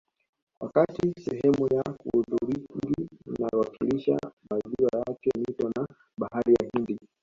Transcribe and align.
Wakati 0.59 1.13
sehemu 1.25 1.67
ya 1.73 1.83
hudhurungi 1.83 3.09
inawakilisha 3.27 4.17
maziwa 4.49 5.05
yake 5.07 5.31
mito 5.37 5.69
na 5.75 5.87
Bahari 6.17 6.53
ya 6.53 6.69
Hindi 6.73 6.97